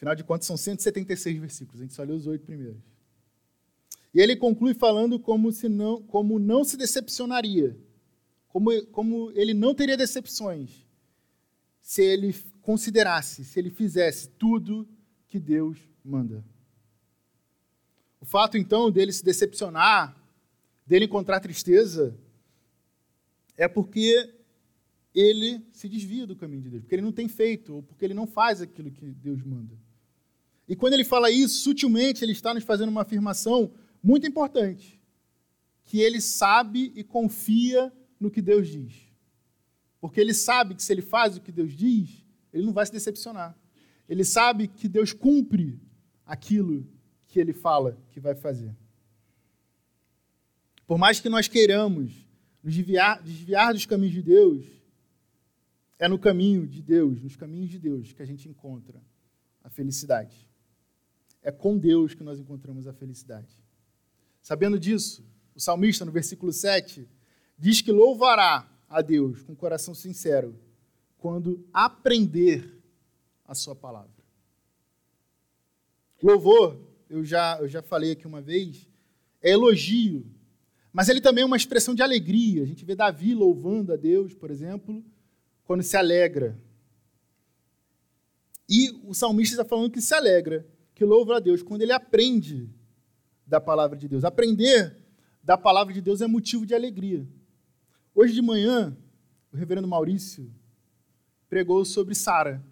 [0.00, 2.82] Afinal de contas, são 176 versículos, a gente só leu os oito primeiros.
[4.12, 7.76] E ele conclui falando como, se não, como não se decepcionaria
[8.50, 10.84] como, como ele não teria decepções
[11.80, 14.86] se ele considerasse, se ele fizesse tudo
[15.28, 16.44] que Deus manda.
[18.20, 20.14] O fato, então, dele se decepcionar,
[20.86, 22.14] dele encontrar tristeza,
[23.56, 24.34] é porque
[25.14, 28.14] ele se desvia do caminho de Deus, porque ele não tem feito, ou porque ele
[28.14, 29.74] não faz aquilo que Deus manda.
[30.70, 35.00] E quando ele fala isso, sutilmente, ele está nos fazendo uma afirmação muito importante:
[35.82, 38.94] que ele sabe e confia no que Deus diz.
[40.00, 42.92] Porque ele sabe que se ele faz o que Deus diz, ele não vai se
[42.92, 43.58] decepcionar.
[44.08, 45.76] Ele sabe que Deus cumpre
[46.24, 46.86] aquilo
[47.26, 48.72] que ele fala que vai fazer.
[50.86, 52.12] Por mais que nós queiramos
[52.62, 54.64] nos desviar, desviar dos caminhos de Deus,
[55.98, 59.02] é no caminho de Deus, nos caminhos de Deus, que a gente encontra
[59.64, 60.49] a felicidade.
[61.42, 63.48] É com Deus que nós encontramos a felicidade.
[64.42, 65.24] Sabendo disso,
[65.54, 67.08] o salmista, no versículo 7,
[67.58, 70.58] diz que louvará a Deus com coração sincero
[71.18, 72.80] quando aprender
[73.46, 74.10] a sua palavra.
[76.22, 78.88] Louvor, eu já, eu já falei aqui uma vez,
[79.42, 80.26] é elogio,
[80.92, 82.62] mas ele também é uma expressão de alegria.
[82.62, 85.04] A gente vê Davi louvando a Deus, por exemplo,
[85.64, 86.60] quando se alegra.
[88.68, 90.66] E o salmista está falando que se alegra,
[91.00, 92.68] que louva a Deus quando ele aprende
[93.46, 94.22] da palavra de Deus.
[94.22, 94.94] Aprender
[95.42, 97.26] da palavra de Deus é motivo de alegria.
[98.14, 98.94] Hoje de manhã,
[99.50, 100.52] o reverendo Maurício
[101.48, 102.62] pregou sobre Sara.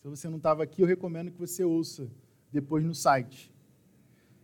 [0.00, 2.08] Se você não estava aqui, eu recomendo que você ouça
[2.52, 3.52] depois no site.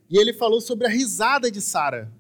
[0.09, 2.13] E ele falou sobre a risada de Sara.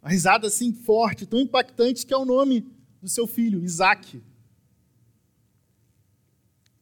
[0.00, 2.66] Uma risada assim forte, tão impactante que é o nome
[3.02, 4.22] do seu filho, Isaac.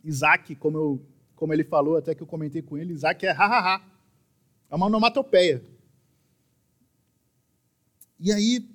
[0.04, 1.06] Isaac, como, eu,
[1.38, 3.80] como ele falou, até que eu comentei com ele, Isaac é ha-ha-ha.
[4.68, 5.64] É uma onomatopeia.
[8.18, 8.68] E aí,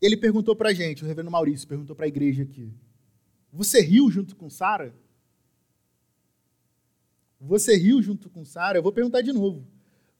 [0.00, 2.70] ele perguntou para a gente, o reverendo Maurício perguntou para a igreja aqui:
[3.50, 4.94] Você riu junto com Sara?
[7.40, 8.76] Você riu junto com Sara?
[8.76, 9.66] Eu vou perguntar de novo.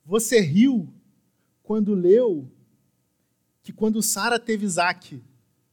[0.06, 0.88] Você riu
[1.62, 2.50] quando leu
[3.62, 5.22] que quando Sara teve Isaac,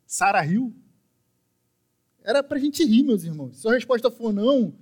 [0.05, 0.75] Sara riu?
[2.21, 3.61] Era para a gente rir, meus irmãos.
[3.61, 4.75] Se a resposta for não,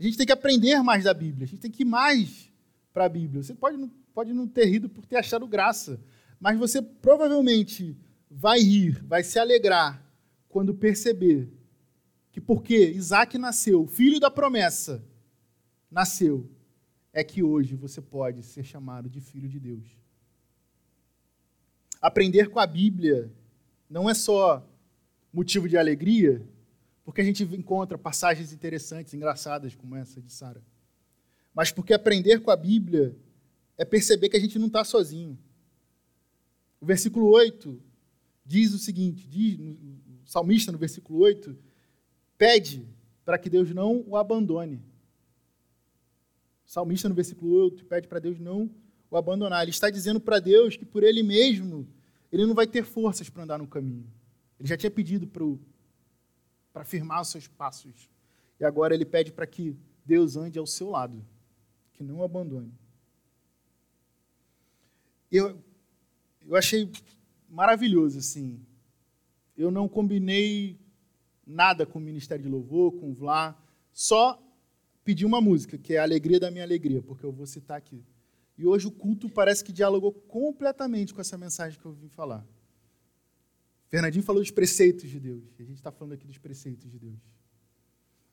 [0.00, 2.50] a gente tem que aprender mais da Bíblia, a gente tem que ir mais
[2.90, 3.42] para a Bíblia.
[3.42, 3.76] Você pode,
[4.14, 6.00] pode não ter rido por ter achado graça,
[6.40, 7.94] mas você provavelmente
[8.30, 10.02] vai rir, vai se alegrar
[10.48, 11.52] quando perceber
[12.32, 15.04] que porque Isaac nasceu, filho da promessa,
[15.90, 16.48] nasceu,
[17.12, 19.98] é que hoje você pode ser chamado de filho de Deus.
[22.00, 23.30] Aprender com a Bíblia
[23.88, 24.66] não é só
[25.30, 26.42] motivo de alegria,
[27.10, 30.62] porque a gente encontra passagens interessantes, engraçadas como essa de Sara,
[31.52, 33.16] mas porque aprender com a Bíblia
[33.76, 35.36] é perceber que a gente não está sozinho.
[36.80, 37.82] O versículo 8
[38.46, 41.58] diz o seguinte: diz, o salmista, no versículo 8,
[42.38, 42.86] pede
[43.24, 44.76] para que Deus não o abandone.
[46.64, 48.70] O salmista, no versículo 8, pede para Deus não
[49.10, 49.62] o abandonar.
[49.62, 51.88] Ele está dizendo para Deus que por ele mesmo
[52.30, 54.06] ele não vai ter forças para andar no caminho.
[54.60, 55.42] Ele já tinha pedido para
[56.84, 58.08] firmar os seus passos.
[58.58, 61.24] E agora ele pede para que Deus ande ao seu lado,
[61.92, 62.72] que não o abandone.
[65.30, 65.62] Eu,
[66.46, 66.90] eu achei
[67.48, 68.60] maravilhoso, assim.
[69.56, 70.78] Eu não combinei
[71.46, 73.56] nada com o Ministério de Louvor, com o Vlá,
[73.92, 74.40] só
[75.04, 78.02] pedi uma música, que é a Alegria da Minha Alegria, porque eu vou citar aqui.
[78.56, 82.46] E hoje o culto parece que dialogou completamente com essa mensagem que eu vim falar.
[83.90, 85.42] Fernandinho falou dos preceitos de Deus.
[85.58, 87.18] A gente está falando aqui dos preceitos de Deus.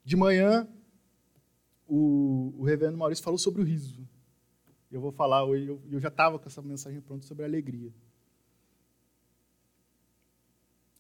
[0.05, 0.67] De manhã,
[1.87, 4.07] o, o reverendo Maurício falou sobre o riso.
[4.91, 7.91] Eu vou falar hoje, eu, eu já estava com essa mensagem pronta sobre a alegria.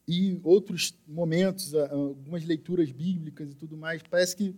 [0.07, 4.55] E outros momentos, algumas leituras bíblicas e tudo mais, parece que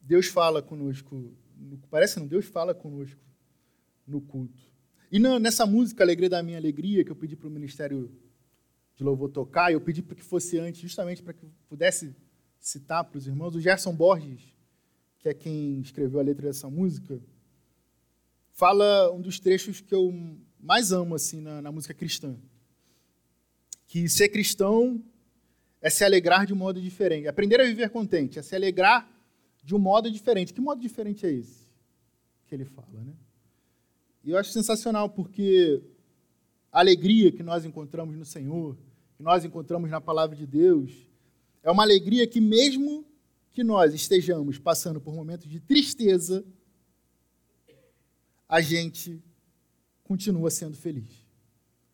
[0.00, 1.34] Deus fala conosco,
[1.90, 3.20] parece não, Deus fala conosco
[4.06, 4.69] no culto.
[5.10, 8.12] E nessa música, Alegria da Minha Alegria, que eu pedi para o Ministério
[8.94, 12.14] de Louvor tocar, eu pedi para que fosse antes, justamente para que pudesse
[12.60, 14.40] citar para os irmãos, o Gerson Borges,
[15.18, 17.20] que é quem escreveu a letra dessa música,
[18.52, 20.14] fala um dos trechos que eu
[20.60, 22.36] mais amo assim na, na música cristã.
[23.88, 25.02] Que ser cristão
[25.80, 27.26] é se alegrar de um modo diferente.
[27.26, 29.10] Aprender a viver contente, é se alegrar
[29.64, 30.54] de um modo diferente.
[30.54, 31.68] Que modo diferente é esse
[32.46, 33.14] que ele fala, né?
[34.22, 35.82] E eu acho sensacional porque
[36.70, 38.76] a alegria que nós encontramos no Senhor,
[39.16, 41.08] que nós encontramos na palavra de Deus,
[41.62, 43.04] é uma alegria que mesmo
[43.50, 46.44] que nós estejamos passando por momentos de tristeza,
[48.48, 49.22] a gente
[50.04, 51.26] continua sendo feliz.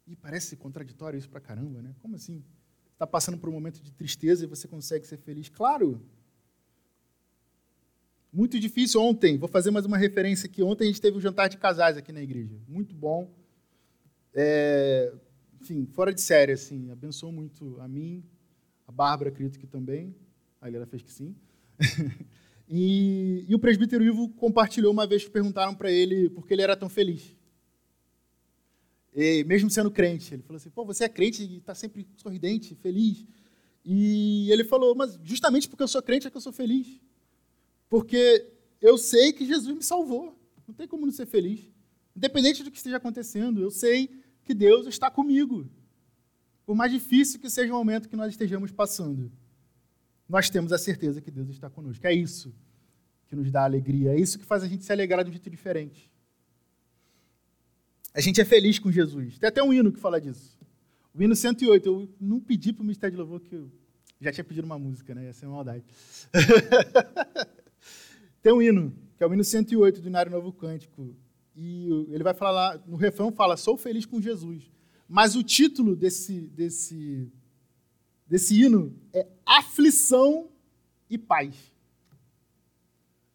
[0.07, 1.95] E parece contraditório isso pra caramba, né?
[2.01, 2.45] Como assim?
[2.93, 5.49] Está passando por um momento de tristeza e você consegue ser feliz?
[5.49, 6.01] Claro,
[8.37, 10.62] muito difícil ontem, vou fazer mais uma referência aqui.
[10.62, 12.55] Ontem a gente teve um jantar de casais aqui na igreja.
[12.68, 13.35] Muito bom.
[14.35, 15.11] É,
[15.59, 16.90] enfim, fora de série, assim.
[16.90, 18.22] Abençoou muito a mim,
[18.87, 20.14] a Bárbara, acredito que também.
[20.61, 21.35] A ela fez que sim.
[22.68, 26.62] e, e, o presbítero Ivo compartilhou uma vez que perguntaram para ele por que ele
[26.62, 27.35] era tão feliz.
[29.14, 30.35] E, mesmo sendo crente.
[30.35, 33.25] Ele falou assim: pô, você é crente e está sempre sorridente, feliz.
[33.83, 37.01] E ele falou, mas justamente porque eu sou crente é que eu sou feliz.
[37.88, 40.38] Porque eu sei que Jesus me salvou.
[40.66, 41.68] Não tem como não ser feliz.
[42.14, 44.11] Independente do que esteja acontecendo, eu sei
[44.42, 45.68] que Deus está comigo.
[46.64, 49.31] Por mais difícil que seja o momento que nós estejamos passando,
[50.29, 52.07] nós temos a certeza que Deus está conosco.
[52.07, 52.55] É isso
[53.29, 55.51] que nos dá alegria, é isso que faz a gente se alegrar de um jeito
[55.51, 56.11] diferente.
[58.14, 59.38] A gente é feliz com Jesus.
[59.38, 60.59] Tem até um hino que fala disso.
[61.14, 61.87] O hino 108.
[61.87, 63.70] Eu não pedi para o Ministério de Louvor, que eu
[64.20, 65.25] já tinha pedido uma música, né?
[65.25, 65.85] Ia ser maldade.
[68.47, 71.17] Tem um hino, que é o hino 108 do Inário Novo Cântico.
[71.57, 74.71] E ele vai falar no refrão fala, sou feliz com Jesus.
[75.09, 77.29] Mas o título desse, desse,
[78.25, 80.49] desse hino é Aflição
[81.11, 81.57] e Paz.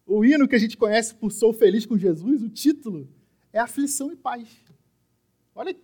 [0.06, 3.06] O hino que a gente conhece por Sou Feliz com Jesus, o título
[3.52, 4.48] é Aflição e Paz.
[5.54, 5.76] Olha,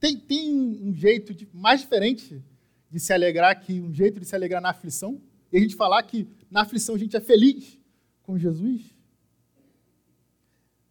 [0.00, 2.42] tem, tem um jeito de, mais diferente
[2.90, 5.22] de se alegrar que um jeito de se alegrar na aflição.
[5.52, 7.78] E a gente falar que na aflição a gente é feliz
[8.22, 8.94] com Jesus.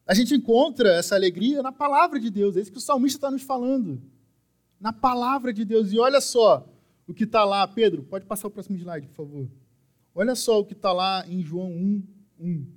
[0.08, 2.56] A gente encontra essa alegria na palavra de Deus.
[2.56, 4.02] É isso que o salmista está nos falando.
[4.80, 5.92] Na palavra de Deus.
[5.92, 6.68] E olha só
[7.08, 7.68] o que está lá.
[7.68, 9.50] Pedro, pode passar o próximo slide, por favor.
[10.14, 12.04] Olha só o que está lá em João 1,
[12.40, 12.68] 1.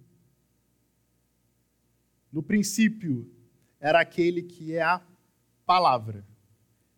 [2.32, 3.30] No princípio
[3.78, 5.00] era aquele que é a
[5.64, 6.26] palavra.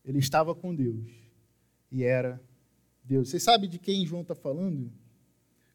[0.04, 1.10] Ele estava com Deus
[1.90, 2.40] e era
[3.10, 3.28] Deus.
[3.28, 4.92] Você sabe de quem João está falando?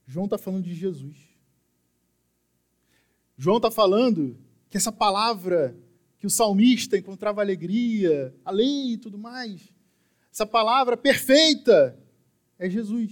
[0.07, 1.17] João está falando de Jesus.
[3.37, 5.77] João está falando que essa palavra
[6.17, 9.69] que o salmista encontrava alegria, a lei e tudo mais,
[10.31, 11.99] essa palavra perfeita
[12.57, 13.11] é Jesus.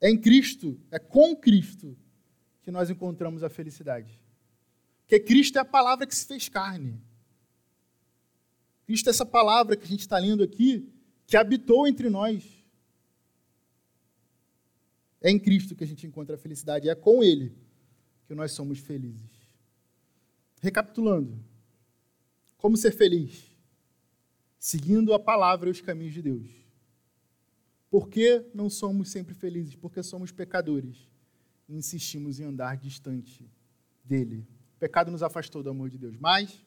[0.00, 1.94] É em Cristo, é com Cristo
[2.62, 4.18] que nós encontramos a felicidade.
[5.02, 6.98] Porque Cristo é a palavra que se fez carne.
[8.86, 10.90] Cristo é essa palavra que a gente está lendo aqui,
[11.26, 12.44] que habitou entre nós.
[15.20, 17.56] É em Cristo que a gente encontra a felicidade, é com Ele
[18.26, 19.30] que nós somos felizes.
[20.60, 21.38] Recapitulando,
[22.56, 23.50] como ser feliz?
[24.58, 26.50] Seguindo a palavra e os caminhos de Deus.
[27.90, 29.74] Por que não somos sempre felizes?
[29.74, 31.08] Porque somos pecadores
[31.68, 33.48] e insistimos em andar distante
[34.04, 34.46] dele.
[34.76, 36.16] O pecado nos afastou do amor de Deus.
[36.18, 36.64] Mas,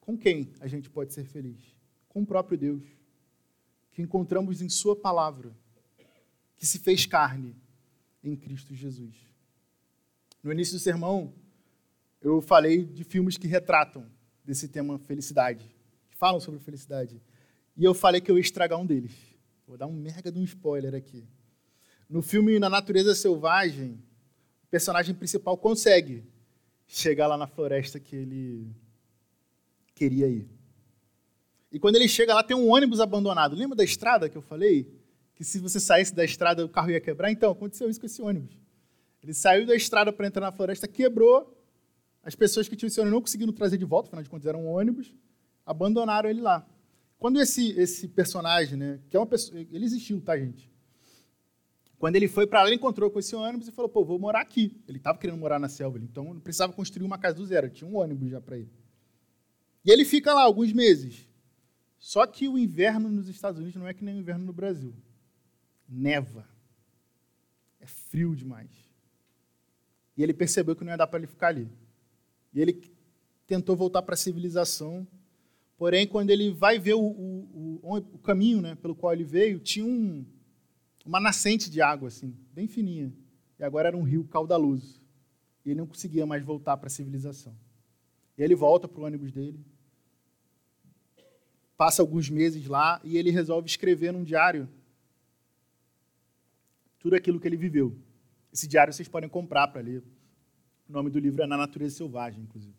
[0.00, 1.60] com quem a gente pode ser feliz?
[2.08, 2.82] Com o próprio Deus,
[3.96, 5.56] que encontramos em Sua palavra,
[6.54, 7.56] que se fez carne
[8.22, 9.16] em Cristo Jesus.
[10.42, 11.32] No início do sermão,
[12.20, 14.06] eu falei de filmes que retratam
[14.44, 15.74] desse tema felicidade,
[16.10, 17.22] que falam sobre felicidade.
[17.74, 19.14] E eu falei que eu ia estragar um deles.
[19.66, 21.26] Vou dar um merda de um spoiler aqui.
[22.06, 23.92] No filme Na Natureza Selvagem,
[24.64, 26.22] o personagem principal consegue
[26.86, 28.76] chegar lá na floresta que ele
[29.94, 30.55] queria ir.
[31.70, 33.54] E quando ele chega lá, tem um ônibus abandonado.
[33.56, 34.90] Lembra da estrada que eu falei?
[35.34, 37.30] Que se você saísse da estrada, o carro ia quebrar?
[37.30, 38.56] Então, aconteceu isso com esse ônibus.
[39.22, 41.52] Ele saiu da estrada para entrar na floresta, quebrou.
[42.22, 44.56] As pessoas que tinham esse ônibus não conseguiram trazer de volta, afinal de contas era
[44.56, 45.12] um ônibus,
[45.64, 46.66] abandonaram ele lá.
[47.18, 50.70] Quando esse, esse personagem, né, que é uma pessoa, ele existiu, tá, gente?
[51.98, 54.40] Quando ele foi para lá, ele encontrou com esse ônibus e falou: pô, vou morar
[54.40, 54.76] aqui.
[54.86, 57.88] Ele estava querendo morar na selva, então não precisava construir uma casa do zero, tinha
[57.88, 58.70] um ônibus já para ele.
[59.84, 61.26] E ele fica lá alguns meses.
[61.98, 64.94] Só que o inverno nos Estados Unidos não é que nem o inverno no Brasil.
[65.88, 66.46] Neva.
[67.80, 68.70] É frio demais.
[70.16, 71.68] E ele percebeu que não ia dar para ele ficar ali.
[72.52, 72.80] E ele
[73.46, 75.06] tentou voltar para a civilização.
[75.76, 79.58] Porém, quando ele vai ver o, o, o, o caminho né, pelo qual ele veio,
[79.58, 80.24] tinha um,
[81.04, 83.12] uma nascente de água, assim, bem fininha.
[83.58, 85.00] E agora era um rio caudaloso.
[85.64, 87.54] E ele não conseguia mais voltar para a civilização.
[88.38, 89.58] E ele volta para o ônibus dele,
[91.76, 94.68] passa alguns meses lá e ele resolve escrever num diário
[96.98, 97.96] tudo aquilo que ele viveu.
[98.52, 100.02] Esse diário vocês podem comprar para ler.
[100.88, 102.74] O nome do livro é Na Natureza Selvagem, inclusive.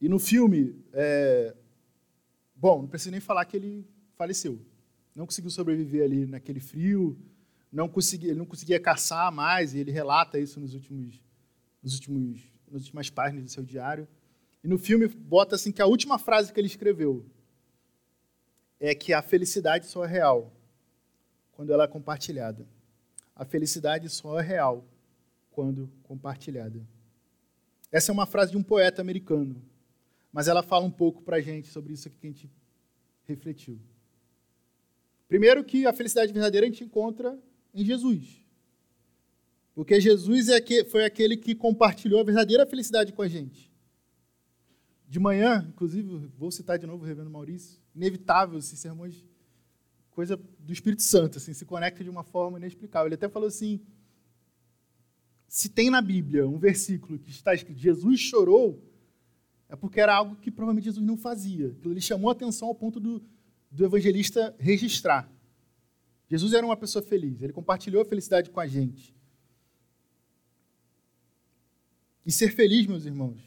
[0.00, 1.54] E no filme, é...
[2.54, 4.60] bom, não preciso nem falar que ele faleceu
[5.14, 7.18] não conseguiu sobreviver ali naquele frio,
[7.70, 11.20] não conseguia, ele não conseguia caçar mais, e ele relata isso nos últimos,
[11.82, 14.08] nos últimos, nas últimas páginas do seu diário.
[14.62, 17.24] E no filme bota assim que a última frase que ele escreveu
[18.84, 20.52] é que a felicidade só é real
[21.52, 22.66] quando ela é compartilhada.
[23.32, 24.84] A felicidade só é real
[25.52, 26.84] quando compartilhada.
[27.92, 29.62] Essa é uma frase de um poeta americano,
[30.32, 32.50] mas ela fala um pouco para a gente sobre isso aqui que a gente
[33.22, 33.78] refletiu.
[35.28, 37.38] Primeiro que a felicidade verdadeira a gente encontra
[37.72, 38.44] em Jesus.
[39.76, 43.70] Porque Jesus é que, foi aquele que compartilhou a verdadeira felicidade com a gente.
[45.08, 49.24] De manhã, inclusive, vou citar de novo o reverendo Maurício, inevitável esses sermões
[50.12, 53.08] coisa do Espírito Santo, assim, se conecta de uma forma inexplicável.
[53.08, 53.80] Ele até falou assim:
[55.48, 58.82] se tem na Bíblia um versículo que está escrito Jesus chorou,
[59.68, 61.76] é porque era algo que provavelmente Jesus não fazia.
[61.84, 63.22] Ele chamou a atenção ao ponto do,
[63.70, 65.30] do evangelista registrar.
[66.28, 69.14] Jesus era uma pessoa feliz, ele compartilhou a felicidade com a gente.
[72.24, 73.42] E ser feliz, meus irmãos,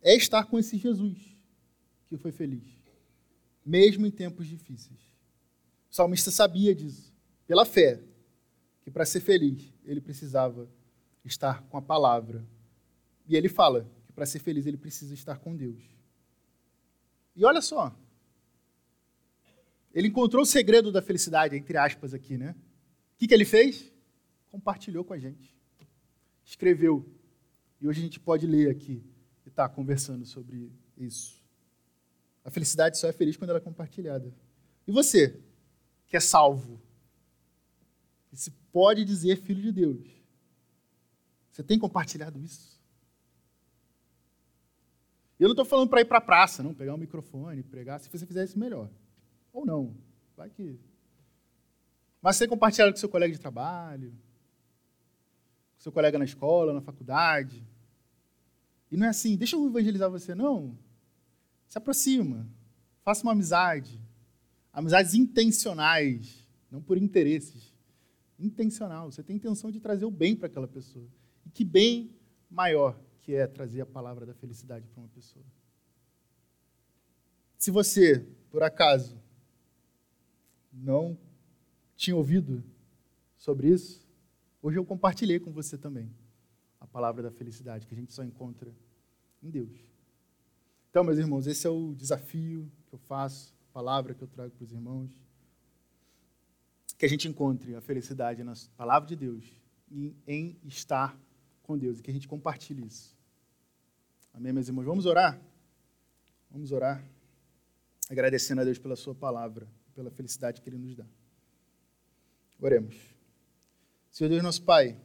[0.00, 1.36] é estar com esse Jesus
[2.06, 2.62] que foi feliz,
[3.64, 5.00] mesmo em tempos difíceis.
[5.90, 7.12] O salmista sabia disso,
[7.46, 8.02] pela fé,
[8.82, 10.68] que para ser feliz ele precisava
[11.24, 12.46] estar com a palavra.
[13.26, 15.82] E ele fala que para ser feliz ele precisa estar com Deus.
[17.34, 17.96] E olha só,
[19.94, 22.54] ele encontrou o segredo da felicidade, entre aspas, aqui, né?
[23.14, 23.92] O que, que ele fez?
[24.50, 25.56] Compartilhou com a gente.
[26.44, 27.08] Escreveu.
[27.80, 29.04] E hoje a gente pode ler aqui
[29.46, 31.43] e estar tá conversando sobre isso.
[32.44, 34.32] A felicidade só é feliz quando ela é compartilhada.
[34.86, 35.40] E você,
[36.06, 36.80] que é salvo,
[38.28, 40.06] que se pode dizer filho de Deus,
[41.50, 42.74] você tem compartilhado isso?
[45.38, 47.98] Eu não estou falando para ir para a praça, não, pegar um microfone, pregar.
[48.00, 48.90] Se você fizer isso, melhor.
[49.52, 49.96] Ou não.
[50.36, 50.78] Vai que.
[52.20, 54.10] Mas você compartilhar com seu colega de trabalho,
[55.76, 57.64] com seu colega na escola, na faculdade.
[58.90, 60.78] E não é assim, deixa eu evangelizar você, não.
[61.74, 62.48] Se aproxima.
[63.02, 64.00] Faça uma amizade.
[64.72, 67.74] Amizades intencionais, não por interesses.
[68.38, 69.10] Intencional.
[69.10, 71.04] Você tem intenção de trazer o bem para aquela pessoa.
[71.44, 72.14] E que bem
[72.48, 75.44] maior que é trazer a palavra da felicidade para uma pessoa.
[77.58, 79.20] Se você, por acaso,
[80.72, 81.18] não
[81.96, 82.62] tinha ouvido
[83.36, 84.06] sobre isso,
[84.62, 86.08] hoje eu compartilhei com você também
[86.78, 88.72] a palavra da felicidade, que a gente só encontra
[89.42, 89.93] em Deus.
[90.94, 94.52] Então, meus irmãos, esse é o desafio que eu faço, a palavra que eu trago
[94.52, 95.10] para os irmãos.
[96.96, 99.44] Que a gente encontre a felicidade na palavra de Deus
[99.90, 101.18] e em estar
[101.64, 103.18] com Deus e que a gente compartilhe isso.
[104.32, 104.84] Amém, meus irmãos?
[104.84, 105.36] Vamos orar?
[106.48, 107.04] Vamos orar,
[108.08, 109.66] agradecendo a Deus pela Sua palavra,
[109.96, 111.06] pela felicidade que Ele nos dá.
[112.60, 112.94] Oremos.
[114.12, 114.96] Senhor Deus, nosso Pai,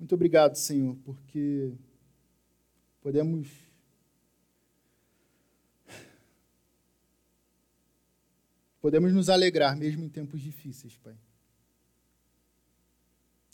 [0.00, 1.72] muito obrigado, Senhor, porque
[3.00, 3.61] podemos
[8.82, 11.16] podemos nos alegrar mesmo em tempos difíceis, Pai.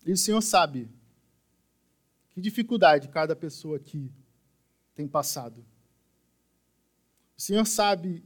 [0.07, 0.91] E o Senhor sabe
[2.31, 4.11] que dificuldade cada pessoa aqui
[4.95, 5.61] tem passado.
[7.37, 8.25] O Senhor sabe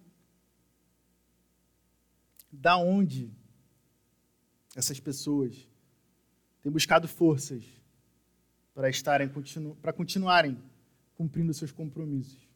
[2.52, 3.34] da onde
[4.76, 5.68] essas pessoas
[6.62, 7.64] têm buscado forças
[8.72, 9.28] para estarem
[9.82, 10.56] para continuarem
[11.14, 12.48] cumprindo seus compromissos.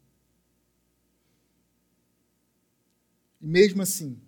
[3.40, 4.20] E mesmo assim,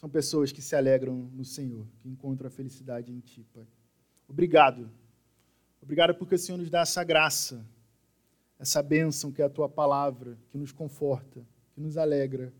[0.00, 3.66] são pessoas que se alegram no Senhor, que encontram a felicidade em Ti, Pai.
[4.26, 4.90] Obrigado
[5.82, 7.66] Obrigado porque o Senhor nos dá essa graça,
[8.58, 11.44] essa bênção que é a tua palavra, que nos conforta,
[11.74, 12.52] que nos alegra.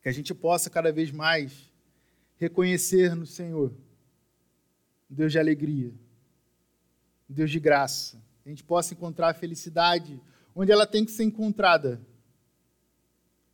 [0.00, 1.70] Que a gente possa cada vez mais
[2.36, 3.70] reconhecer no Senhor
[5.10, 5.92] um Deus de alegria,
[7.28, 8.16] um Deus de graça.
[8.42, 10.20] Que a gente possa encontrar a felicidade
[10.54, 12.00] onde ela tem que ser encontrada.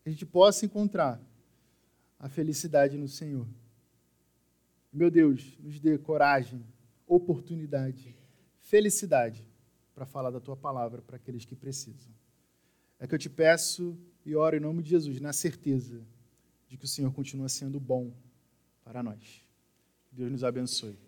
[0.03, 1.21] Que a gente possa encontrar
[2.19, 3.47] a felicidade no Senhor.
[4.93, 6.65] Meu Deus, nos dê coragem
[7.07, 8.15] oportunidade,
[8.61, 9.47] felicidade
[9.95, 12.13] para falar da tua palavra para aqueles que precisam.
[12.99, 16.07] É que eu te peço e oro em nome de Jesus, na certeza
[16.67, 18.13] de que o Senhor continua sendo bom
[18.85, 19.45] para nós.
[20.13, 21.08] Deus nos abençoe.